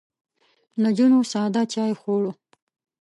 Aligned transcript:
نجونو 0.81 1.19
ساده 1.31 1.63
چای 1.73 1.93
خوړ. 1.99 2.23